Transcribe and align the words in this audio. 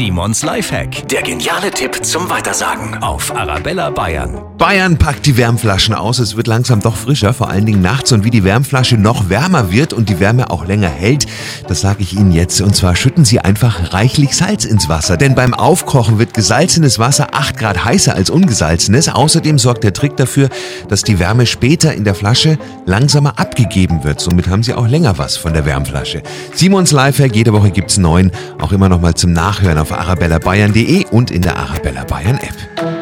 Simons 0.00 0.42
Lifehack. 0.42 1.06
Der 1.08 1.20
geniale 1.20 1.70
Tipp 1.70 2.02
zum 2.02 2.30
Weitersagen 2.30 3.02
auf 3.02 3.36
Arabella 3.36 3.90
Bayern. 3.90 4.40
Bayern 4.56 4.96
packt 4.96 5.26
die 5.26 5.36
Wärmflaschen 5.36 5.94
aus. 5.94 6.18
Es 6.18 6.36
wird 6.36 6.46
langsam 6.46 6.80
doch 6.80 6.96
frischer, 6.96 7.34
vor 7.34 7.50
allen 7.50 7.66
Dingen 7.66 7.82
nachts. 7.82 8.10
Und 8.12 8.24
wie 8.24 8.30
die 8.30 8.42
Wärmflasche 8.42 8.96
noch 8.96 9.28
wärmer 9.28 9.70
wird 9.70 9.92
und 9.92 10.08
die 10.08 10.18
Wärme 10.18 10.50
auch 10.50 10.66
länger 10.66 10.88
hält, 10.88 11.26
das 11.68 11.82
sage 11.82 12.02
ich 12.02 12.14
Ihnen 12.14 12.32
jetzt. 12.32 12.62
Und 12.62 12.74
zwar 12.74 12.96
schütten 12.96 13.26
Sie 13.26 13.40
einfach 13.40 13.92
reichlich 13.92 14.34
Salz 14.34 14.64
ins 14.64 14.88
Wasser. 14.88 15.18
Denn 15.18 15.34
beim 15.34 15.52
Aufkochen 15.52 16.18
wird 16.18 16.32
gesalzenes 16.32 16.98
Wasser 16.98 17.28
8 17.32 17.58
Grad 17.58 17.84
heißer 17.84 18.14
als 18.14 18.30
ungesalzenes. 18.30 19.10
Außerdem 19.10 19.58
sorgt 19.58 19.84
der 19.84 19.92
Trick 19.92 20.16
dafür, 20.16 20.48
dass 20.88 21.02
die 21.02 21.18
Wärme 21.18 21.44
später 21.44 21.92
in 21.92 22.04
der 22.04 22.14
Flasche 22.14 22.58
langsamer 22.86 23.38
abgegeben 23.38 24.02
wird. 24.02 24.20
Somit 24.20 24.48
haben 24.48 24.62
Sie 24.62 24.72
auch 24.72 24.88
länger 24.88 25.18
was 25.18 25.36
von 25.36 25.52
der 25.52 25.66
Wärmflasche. 25.66 26.22
Simons 26.54 26.90
Lifehack, 26.90 27.36
jede 27.36 27.52
Woche 27.52 27.70
gibt's 27.70 27.98
neun. 27.98 28.30
Auch 28.58 28.72
immer 28.72 28.88
noch 28.88 29.02
mal 29.02 29.14
zum 29.14 29.34
Nachhören 29.34 29.89
auf 29.90 29.98
arabellabayern.de 29.98 31.06
und 31.10 31.30
in 31.30 31.42
der 31.42 31.56
Arabella 31.56 32.04
Bayern 32.04 32.38
App. 32.38 32.99